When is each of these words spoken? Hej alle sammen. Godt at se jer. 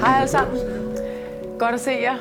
Hej 0.00 0.16
alle 0.16 0.28
sammen. 0.28 0.58
Godt 1.58 1.74
at 1.74 1.80
se 1.80 1.90
jer. 1.90 2.16